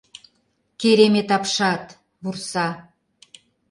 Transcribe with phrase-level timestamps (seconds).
[0.79, 1.83] —Керемет апшат!—
[2.23, 2.67] вурса.